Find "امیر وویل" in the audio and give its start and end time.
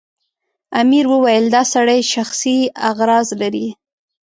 0.81-1.45